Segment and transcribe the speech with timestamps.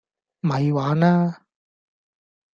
[0.39, 1.45] 咪玩啦